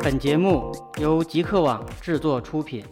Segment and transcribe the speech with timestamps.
[0.00, 2.84] 本节目由极客网制作出品，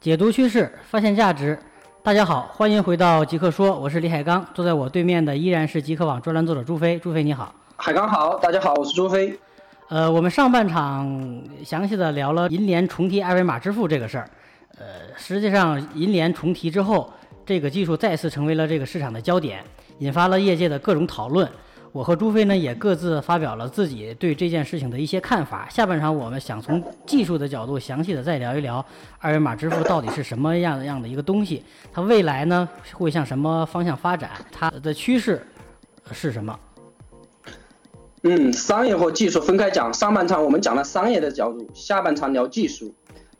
[0.00, 1.58] 解读趋势，发现价值。
[2.02, 6.98] 大家好，欢迎回到极客说，我是李海刚，坐在我对面的依然是极客网专栏作者朱飞。
[6.98, 9.38] 朱飞你好，海刚好，大家好，我是朱飞。
[9.88, 14.30] 呃，我们上半场详细的聊了银联重提二维码支付这个事儿。
[14.78, 14.84] 呃，
[15.16, 17.12] 实际上银联重提之后，
[17.44, 19.62] 这个技术再次成为了这个市场的焦点，
[19.98, 21.48] 引发了业界的各种讨论。
[21.98, 25.68] 我和朱飞呢也各自发表了自己对这件事情的一些看法。
[25.68, 28.84] 下半场我们想从技术的角度详细的再聊一聊
[29.18, 35.44] 二维码支付到底是什么样样的一个东西，它未来呢会向什么方向发展，它的趋势
[36.12, 36.56] 是什么？
[38.22, 39.92] 嗯，商业和技术分开讲。
[39.92, 42.94] 上半场我们讲了商业的角度，下半场聊技术，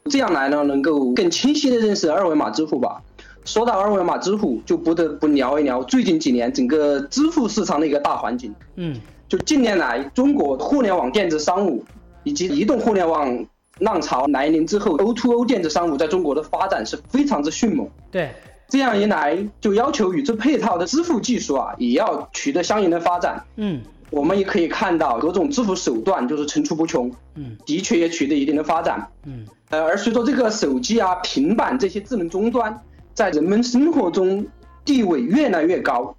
[0.09, 3.01] 这样来呢能够更清晰的认识二维码支付吧。
[3.49, 8.53] 说到二维码支付，就不得不聊一聊最近几年整个支付市场的一个大环境。
[8.75, 8.95] 嗯，
[9.27, 11.83] 就近年来中国互联网电子商务
[12.23, 13.43] 以及移动互联网
[13.79, 17.89] 浪潮来临之后，O2O 电子商务在中国的发展是非常之迅猛。
[18.11, 18.29] 对，
[18.67, 23.43] 这样一来就要求与之配套的支付技术啊，也要取得相应的发展。
[23.55, 27.11] 嗯，我们也可以看到各种支付手段就是层出不穷。
[27.33, 29.07] 嗯，的确也取得一定的发展。
[29.25, 32.79] 嗯，呃，而随着这个手机啊、平板这些智能终端。
[33.13, 34.45] 在人们生活中
[34.85, 36.15] 地位越来越高，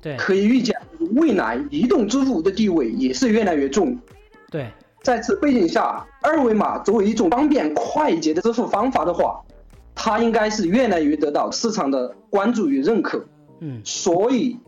[0.00, 0.76] 对，可以预见
[1.14, 3.98] 未来移动支付的地位也是越来越重。
[4.50, 4.70] 对，
[5.02, 9.40] 在此背景下，二维码作为一种方便快捷的支付方法的话，
[9.94, 13.24] 它应该是越来越得到市场的关注与认可。
[13.60, 14.58] 嗯，所以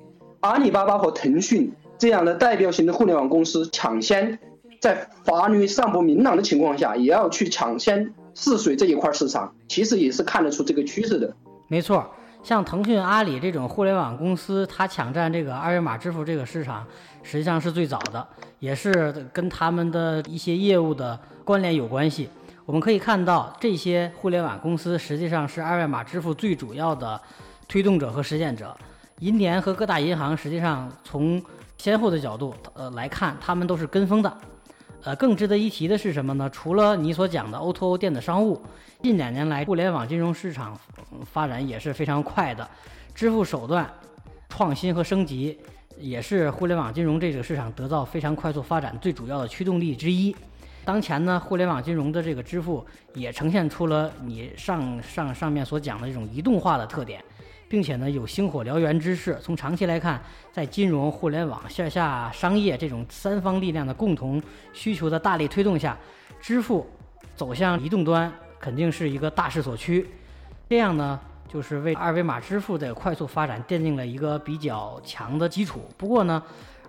[0.41, 4.39] 阿里巴巴和腾讯这样的代表性的互联网公司抢先
[4.81, 11.35] 在法律尚不明朗的情况下，也要去抢先试水这一块市场，其实也是看得出这个趋势的。
[11.69, 12.09] 没错，
[12.43, 16.87] 像腾讯、阿里这种互联网公司，它抢占这个二维码支付这个市场，
[17.23, 18.27] 实际上是最早的，
[18.61, 22.29] 也是跟他们的一些业务的关联有关系。
[22.65, 27.21] 我们可以看到，这些互联网公司实际上是二维码支付最主要的
[27.69, 28.77] 推动者和实践者。
[29.21, 31.43] 银联和各大银行实际上从
[31.79, 34.37] 先后的角度呃来看，他们都是跟风的。
[35.07, 36.51] 呃，更值得一提的是什么呢？
[36.51, 38.61] 除了你所讲的 O2O 电子商务，
[39.01, 40.77] 近两年来互联网金融市场
[41.25, 42.69] 发展也是非常快的，
[43.15, 43.89] 支付手段
[44.49, 45.57] 创新和升级
[45.97, 50.35] 也是互联网金融这个市场得到非常快速发展最主要的驱动力之一。
[50.85, 52.85] 当前呢，互联网金融的这个支付
[53.15, 57.23] 也呈现出了你上上上面所讲的这种移动化的特点。
[57.69, 59.39] 并且呢，有星火燎原之势。
[59.43, 60.21] 从长期来看，
[60.53, 65.97] 在金融、互联网、线下商业这种三方力量的共同需求的大力推动下，
[66.41, 66.87] 支付
[67.35, 70.09] 走向移动端肯定是一个大势所趋。
[70.69, 71.19] 这样呢，
[71.49, 75.81] 就是为二维码支付的快速发展奠定了一个比较强的基础。
[75.97, 76.43] 不过呢，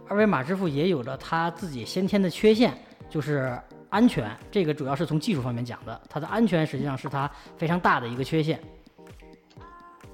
[0.08, 2.74] 二维码支付也有着它自己先天的缺陷，
[3.09, 3.59] 就是
[3.90, 4.30] 安全。
[4.52, 8.59] 这个主要是从技术方面讲的，它的安全实际上是它非常大的一个缺陷。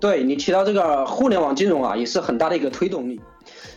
[0.03, 3.21] 对你提到这个互联网金融啊，也是很大的一个推动力。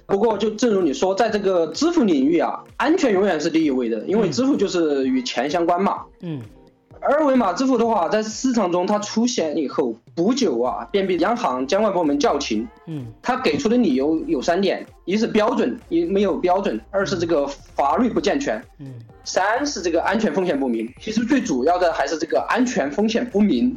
[0.06, 6.03] 不过，就正如你说，在这个支付领域啊，安全永远是第一位的，因为支付就是与钱相关嘛。
[6.22, 6.42] 嗯。
[7.00, 12.66] 二维码支付的话，在市场中它出现以后不久啊，便被央行监管部门叫停。
[12.88, 13.06] 嗯。
[13.22, 18.93] 他给出的理由有三点：一是标准一没有标准；二是这个法律不健全；嗯。
[19.22, 20.93] 三是这个安全风险不明。
[21.00, 23.76] 其实最主要的还是这个安全风险不明。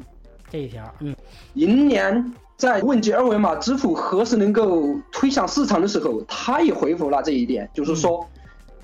[0.51, 1.15] 这一条，嗯，
[1.53, 8.27] 银联在问及二维码支付何时能够推向市场的时候，他也回复了这一点，就是说，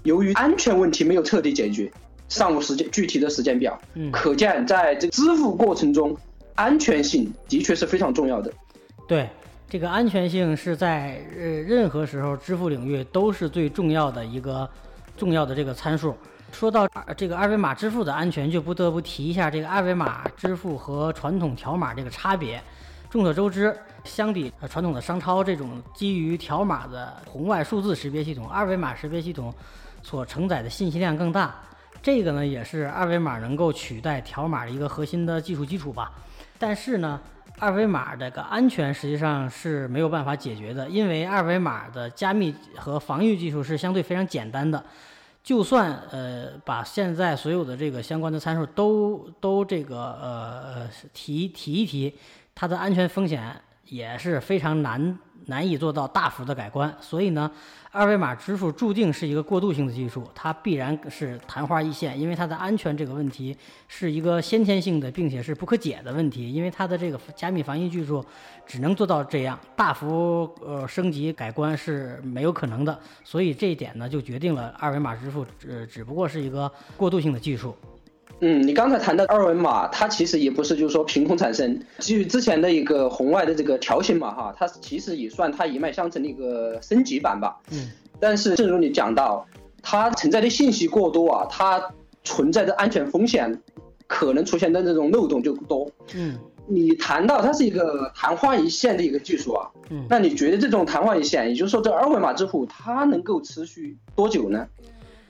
[0.03, 1.91] 由于安全问题没有彻底解决，
[2.29, 3.78] 尚无时间具体的时间表。
[3.94, 6.16] 嗯，可见在这支付过程中，
[6.56, 8.51] 安全性的确是非常重要的。
[9.07, 9.29] 对，
[9.69, 14.69] 这个安全性是在呃任何时候支付领域都是最重要的一个
[15.17, 16.16] 重要的这个参数。
[16.55, 22.63] 说到这个二维码支付的安全，就不得不提一下这个二维码支付和传统条码这个差别。
[23.09, 29.53] 众所周知，相比传统的商超这种基于条码的红外数字识别系统，二维码识别系统
[30.01, 31.53] 所承载的信息量更大。
[32.01, 36.13] 这个呢，也是二维码能够取代条码的一个核心的技术基础吧。
[36.57, 37.19] 但是呢，
[37.59, 44.81] 二维码这个安全实际上是没有办法解决的，因为二维码的加密和防御技术是相对非常简单的。
[45.45, 52.18] 就算呃把现在所有的这个相关的参数都都这个呃呃提提一提，
[52.56, 57.51] 它的安全风险也是非常难难以做到大幅的改观，所以呢。
[57.97, 63.55] 二维码支付注定是一个过渡性的技术，它必然是昙花一现，因为它的安全这个问题
[63.87, 66.51] 是一个先天性的，并且是不可解的问题。
[66.51, 68.21] 因为它的这个加密防御技术
[68.67, 72.99] 只能做到这样，大幅呃升级改观是没有可能的。
[73.23, 77.73] 所以这一点呢，就决定了二维码支付只只不过是一个过渡性的技术。
[78.41, 87.57] 嗯，你刚才谈的二维码，它其实也不是就是说凭空产生，基于之前的一个红外的这个条形码哈，它其实也算它一脉相承的一个升级版吧。
[87.71, 87.89] 嗯。
[88.19, 89.45] 但是正如你讲到，
[89.81, 91.81] 它存在的信息过多啊，它
[92.23, 93.61] 存在的安全风险，
[94.07, 95.89] 可能出现的这种漏洞就多。
[96.13, 96.37] 嗯。
[96.67, 104.65] 你谈到它是一个昙花一现的一个技术啊，嗯，那你觉得这种昙花一现，也就是说这二维码支付它能够持续多久呢？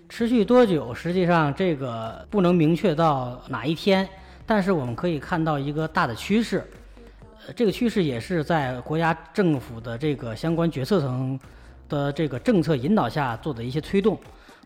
[0.08, 0.94] 持续多久？
[0.94, 4.08] 实际上这个不能明确到哪一天，
[4.46, 6.64] 但是我们可以看到一个大的趋势，
[7.46, 11.40] 呃，这个趋势也是在国家政府的这个相关决策层
[11.90, 14.18] 的这个政策引导下做的一些推动。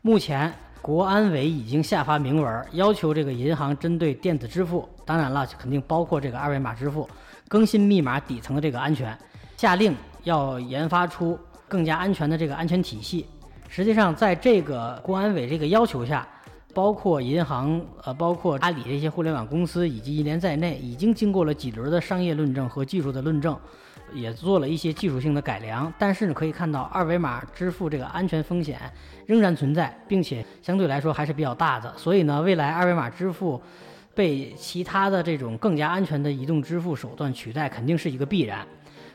[0.01, 7.09] 目前国安委已经下发明文，要求这个银行针对电子支付，当然了，肯定包括这个二维码支付，
[7.47, 9.18] 更新密码底层的这个安全，
[9.57, 13.25] 下令要研发出更加安全的这个安全体系。
[13.71, 16.27] 实际上，在这个公安委这个要求下，
[16.74, 23.56] 包括银行、呃，包括阿里这些互联网公司以及银联在内，已经经过了几轮的商业论证和技术的论证，
[24.12, 25.94] 也做了一些技术性的改良。
[26.00, 28.80] 但是呢，可以看到二维码支付这个安全风险
[29.27, 31.95] 仍然存在，并且相对来说还是比较大的。
[31.95, 33.62] 所以呢，未来二维码支付
[34.15, 38.65] 被其他的这种更加安全的移动支付手段取代，肯定是一个必然。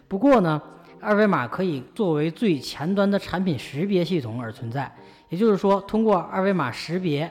[0.07, 0.63] 不过呢，
[1.05, 4.91] 二维码可以作为最前端的产品识别系统而存在，
[5.29, 7.31] 也就是说，通过二维码识别，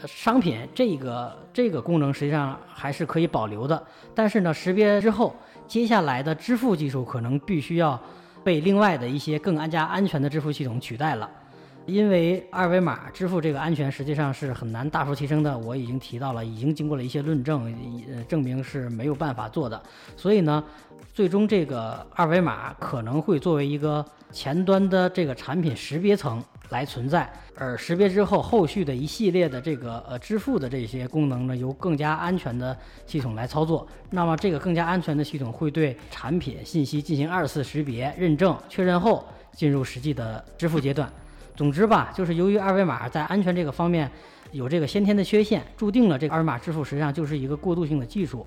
[0.00, 3.84] 呃，商品这个这个功能实际上还是可以保留的。
[4.14, 5.34] 但是呢，识别之后，
[5.66, 8.00] 接下来的支付技术可能必须要
[8.44, 11.28] 被另外的一些更安加安全的支付系统取代了。
[11.88, 17.64] 因为二维码支付这个安全实际上是很难大幅提升的，我已经提到了，已经经过了一些论证，
[18.14, 19.82] 呃，证明是没有办法做的。
[20.14, 20.62] 所以呢，
[21.14, 32.76] 最终这个二维码可能会作为一个前端的这个产品识别层来存在，而识别之后，后续的一系列的这个呃支付的这些功能呢，由更加安全的
[33.06, 33.88] 系统来操作。
[34.10, 41.10] 那么这个更加安全的系统会对产品信息进行二次识别、认证、确认后，进入实际的支付阶段。
[41.58, 44.08] 总之吧，就是由于二维码在安全这个方面
[44.52, 48.46] 有这个先天的缺陷，注定了这个二维码支付实际上就是一个过渡性的技术。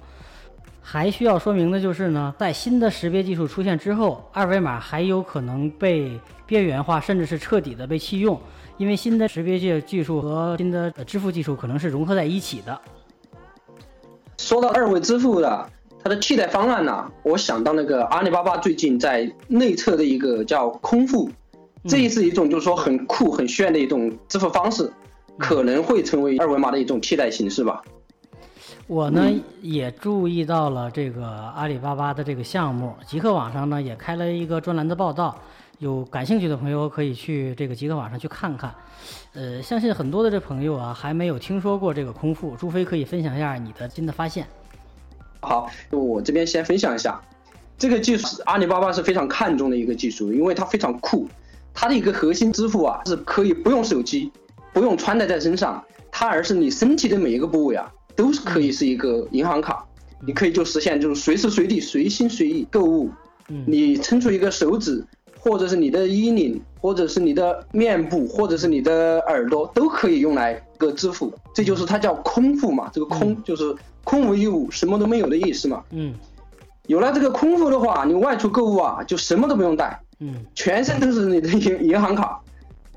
[0.82, 8.40] 还需要说明的就是呢，在新的识别技术出现之后，二维码还有可能被边缘化，甚至是彻底的被弃用，
[8.78, 12.80] 因为新的识别技技术和新的支付技术可能是融合在一起的。
[14.38, 15.70] 说到二维支付的
[16.02, 21.30] 它的替代方案呢，我想到那个阿里巴巴最近在内测的一个叫空付。
[21.88, 24.92] 这也是一种就是说很酷很炫的一种支付方式，
[25.38, 27.82] 可能会成为二维码的一种替代形式吧。
[28.88, 29.32] 我呢
[29.62, 31.26] 也注意到了这个
[31.56, 35.36] 阿里巴巴的这个项目，极客网上呢也开了一个专栏的报道，
[35.80, 38.74] 有感兴趣的朋友可以去这个极客网上去看看。
[39.34, 44.46] 呃，相信很多的这朋友啊还没有听说过这个空腹，朱飞可以分享一下你的新的发现。
[45.40, 47.20] 好，我这边先分享一下，
[47.78, 51.28] 这个技术阿里巴巴是非常看重的一个技术，因为它非常酷。
[51.74, 54.32] 它的一个核心支付啊，是可以不用手机，
[54.74, 59.86] 不用穿戴在身上，它而是你身体的每一个部位啊，都是可以是一个银行卡，
[60.26, 63.10] 你可以就实现就是随时随地随心随意购物，
[63.66, 65.04] 你伸出一个手指，
[65.40, 75.84] 或者是你的衣领，或者是你的面部，或者是你的耳朵，都可以用来个支付，这就是它叫空付嘛，这个空就是空无一物，什么都没有的意思嘛。
[75.92, 76.14] 嗯，
[76.88, 80.00] 有了这个空腹的话，你外出购物啊，就什么都不用带。
[80.22, 82.40] 嗯，全身都是你的银银行卡，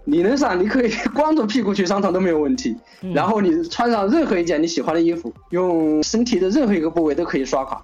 [0.05, 2.77] 理论上你可以光着屁股去商场都没有问题。
[3.15, 7.83] 然后你穿上任何一件你喜欢的衣服，用身体的任何一个部位都可以刷卡，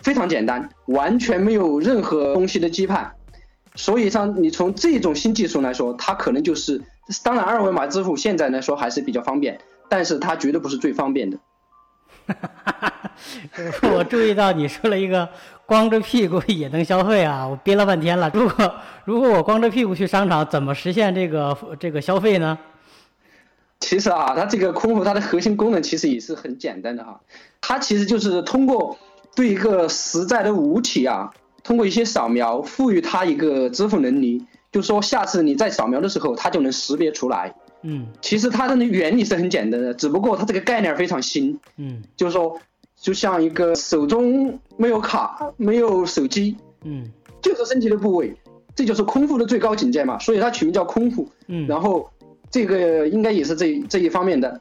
[0.00, 3.08] 非常简单，完全没有任何东西的羁绊。
[3.76, 6.82] 所以像你从这种新技术来说，它可能就是，
[7.22, 11.38] 当然二维码支付现在来说还是比较方便，但是它绝对不是最方便的。
[12.34, 13.12] 哈哈哈
[13.94, 15.28] 我注意到你说了一个
[15.66, 18.30] 光着屁股也能消费啊，我憋了半天了。
[18.34, 22.58] 如果如果我光着屁股去商场，怎么实现这个这个消费呢？
[23.80, 27.20] 其实啊，它这个空付它的核心功能其实也是很简单的哈，
[27.60, 28.98] 它其实就是通过
[29.34, 31.30] 对一个实在的物体啊，
[31.62, 37.54] 通过一些扫描赋予它一个支付能力，就说下次你在扫描的时候，它就能识别出来。
[37.82, 41.58] 嗯，其实它的原理是很简单的，只不过它这个概念非常新。
[41.76, 42.60] 嗯，就是说，
[42.96, 47.10] 就像一个手中没有卡、没有手机，嗯，
[47.40, 48.34] 就是身体的部位，
[48.74, 50.18] 这就是空腹的最高境界嘛。
[50.18, 51.26] 所以它取名叫空腹。
[51.46, 52.10] 嗯，然后
[52.50, 54.60] 这个应该也是这这一方面的。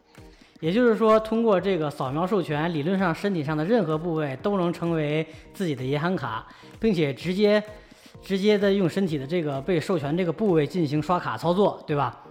[0.61, 6.45] 也就是说，通过这个扫描授权，理论上身体上的任何部位都能成为自己的银行卡，
[6.79, 7.63] 并且直接
[8.21, 12.21] 直接的用身体的这个被授权这个部位进行刷卡操作，对吧？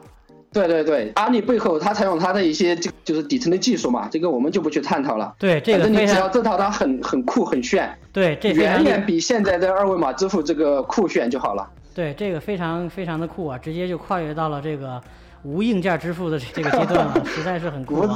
[0.52, 5.34] 对对对，阿里背后它采用它的一些这就是底层的技术嘛，这个我们就不去探讨了。
[5.38, 11.68] 对，这个反正你只要非常知道它很很酷很炫，对，这远远比现在的二维码支付这个酷炫就好了。
[11.94, 15.00] 对这个非常非常的酷啊，直接就跨越到了这个
[15.42, 18.08] 无硬件支付的这个阶段了， 实在是很酷。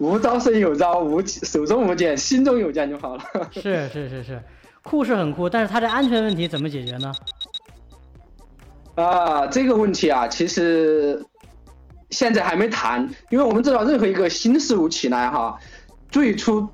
[0.00, 3.22] 无招胜有招，无手中无剑，心中有剑就好了。
[3.52, 4.42] 是是是是，
[4.82, 7.12] 酷是很酷，但是它的安全问题怎么解决呢？
[8.94, 11.22] 啊，这个问题啊，其实
[12.10, 15.58] 现在还没谈，因为我们知道任何一个新事物起来哈，
[16.10, 16.68] 最初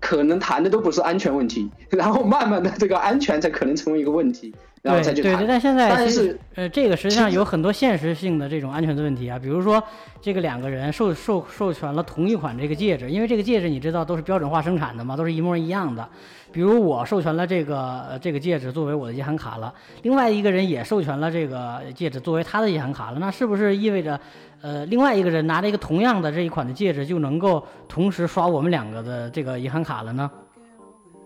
[0.00, 5.32] 可能谈的都不是安全问题，然后慢慢的这个安全才可能成为一个问题，然后对再去谈。
[5.32, 9.82] 对对，但现在但其实是呃，这个实际上有很多现实性的这种安全的问题啊，比如说
[10.20, 16.08] 这个两个人授授授权了同一款这个戒指，因为这个戒指你知道都是标准化生产的嘛，都是一模一样的。
[16.50, 24.18] 比如我授权了这个呃这个戒指作为我的银行卡了，另外一个人也授权了这个戒指作为他的银行卡了，那是不是意味着
[24.62, 30.30] 呃另外一个人拿着一个同样的这一款的戒指就能够同时刷我们两个的这个银行卡了呢？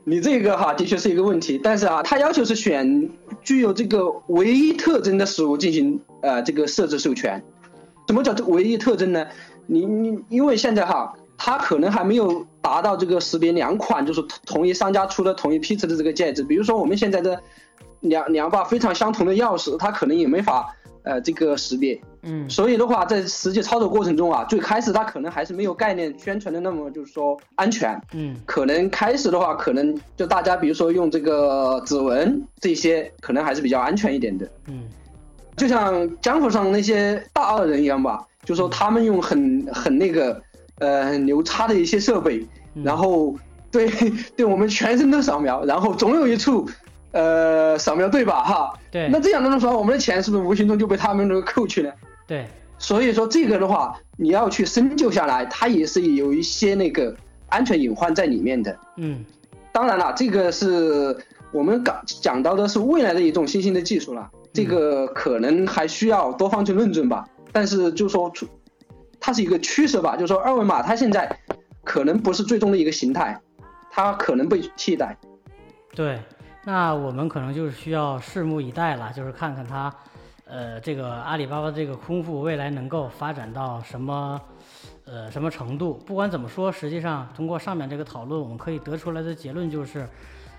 [0.04, 3.08] 你这个哈的确是一个问题，但是啊，它要求是选
[3.42, 7.42] 具有这个唯一特征的食物进行呃这个设置授权。
[8.08, 9.26] 什么叫这唯一特征呢？
[9.66, 16.42] 你你因为现在哈，它可能还没有达到这个识别两款就是同同一商家出的同一批次的这个戒指。
[16.42, 17.40] 比如说我们现在的
[18.00, 22.00] 两两把非常相同的钥匙，它可能也没法呃这个识别。
[22.24, 28.00] 嗯所以的话，在实际操作过程中啊，最开始它可能还是没有概念宣传的那么就是说安全。
[28.12, 34.48] 嗯可能开始的话，可能就大家比如说用这个指纹这些，可能还是比较安全一点的。
[34.68, 34.84] 嗯
[35.56, 40.40] 就像江湖上那些大恶人一样吧，就说他们用很很那个
[40.78, 43.34] 呃很牛叉的一些设备，嗯然后
[43.70, 43.90] 对
[44.36, 46.66] 对我们全身都扫描，然后总有一处
[47.12, 48.72] 呃扫描对吧哈？
[48.90, 51.94] 对那这样的话，我们的钱是不是无形中就被他们个扣去了？
[52.26, 52.46] 对
[52.78, 57.14] 所以说这个的话，你要去深究下来，它也是有一些那个
[57.48, 58.76] 安全隐患在里面的。
[58.96, 59.24] 嗯
[59.72, 61.16] 当然了，这个是
[61.50, 67.26] 我们讲讲到的是未来的一种新兴的技术了，这个可能还需要多方去论证吧。
[67.52, 68.46] 但是就说出，
[69.20, 71.38] 它是一个趋势吧，就说二维码它现在
[71.84, 73.40] 可能不是最终的一个形态，
[73.90, 75.16] 它可能被替代。
[75.94, 76.18] 对，
[76.64, 79.92] 那我们可能就是需要拭目以待了，就是看看它，
[80.46, 84.40] 呃，这个阿里巴巴这个空腹未来能够发展到什么，
[85.04, 85.94] 呃，什么程度。
[86.06, 90.08] 不管怎么说，实际上通过上面这个讨论，我们可以得出来的结论就是，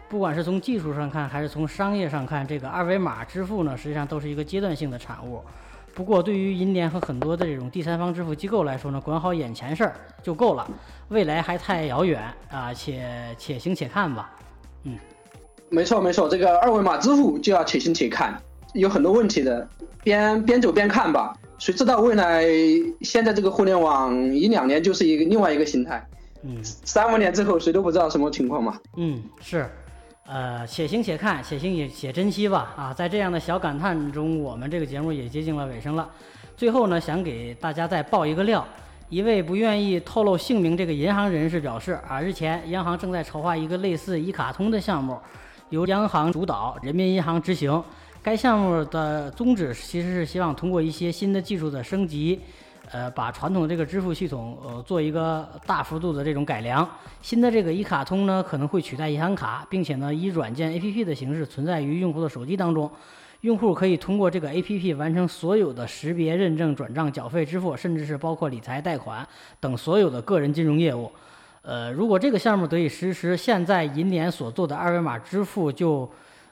[0.10, 5.42] 不管是从技术上看，还是从商业上看，这个二维码支付呢，实际上都是一个阶段性的产物。
[5.96, 10.70] 不过，对于银联和很多的这种第三方支付机构来说呢，管好眼前事儿就够了，
[11.08, 14.32] 未来还太遥远啊，且且行且看吧。
[14.84, 15.00] 嗯
[15.74, 18.39] 没错没错，这个二维码支付就要且行且看，
[18.74, 19.68] 有很多问题的，
[20.03, 21.36] 边边走边看吧。
[21.58, 22.46] 谁知道未来
[23.01, 26.06] 现在这个互联网一两年就是一个另外一个形态，
[26.44, 26.63] 嗯。
[26.63, 28.77] 三五年之后谁都不知道什么情况嘛。
[28.98, 29.68] 嗯，是，
[30.27, 32.72] 呃，且行且看，且行也且珍惜吧。
[32.77, 36.08] 啊，在这样的小感叹中，我们这个节目也接近了尾声了。
[36.56, 38.63] 最后呢，想给大家再爆一个料。
[39.10, 45.18] 一位不愿意透露姓名这个银行人士表示，啊，日前央行正在筹划一个类似一卡通的项目，
[45.74, 47.84] 由央行主导，人民银行执行。
[48.22, 52.39] 该项目的宗旨其实是希望通过一些新的技术的升级，
[52.92, 56.88] 呃，把传统这个支付系统呃做一个大幅度的这种改良。
[57.24, 62.88] 新的这个一卡通呢可能会取代银行卡，并且呢以软件 APP 的形式存在于用户的手机当中。
[63.42, 69.27] 用户可以通过这个 APP 完成所有的识别、认证、转账、缴费、支付，甚至是包括理财、贷款
[69.60, 71.12] 等所有的个人金融业务。
[71.63, 76.10] 呃，如果这个项目得以实施，现在银联所做的二维码支付就，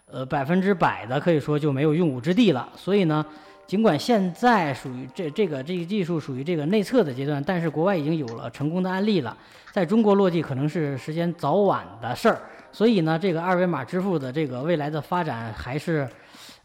[0.09, 2.69] 呃百分之百的可以说就没有用武之地了。
[2.77, 3.25] 所以呢，
[3.67, 9.35] 尽管现在属于这这个这个技术属于这个内测的阶段，但是国外已经有了成功的案例了，
[9.73, 12.41] 在中国落地可能是时间早晚的事儿。
[12.71, 16.07] 所以呢，这个二维码支付的这个未来的发展还是。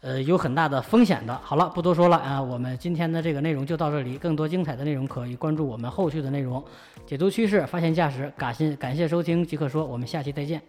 [0.07, 1.37] 呃，有很大的风险的。
[1.43, 4.17] 好了，不多说了啊，我们今天的这个内容就到这里。
[4.17, 6.63] 更多精彩的内容可以关注我们后续的内容，
[7.05, 8.31] 解读趋势，发现价值。
[8.37, 10.61] 感谢感谢收听极客说，我们下期再见。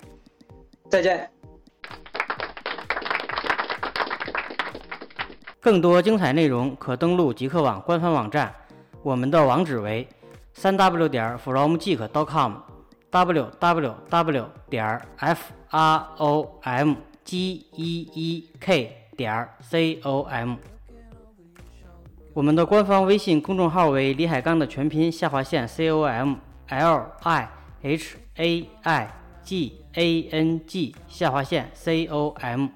[0.90, 1.30] 再见。
[5.60, 8.52] 更多精彩内容可登录极客网官方网站，
[9.04, 10.08] 我们的网址为
[10.52, 19.48] 三 w 点 fromgeek.com，w w w 点 f r o m g e e k 点
[19.60, 20.54] c o m。
[22.32, 26.36] 我们的官方微信公众号为李海刚的全拼下划线 c o m
[26.68, 27.50] l i
[27.82, 32.68] h a i g a n g 下划线 c o m。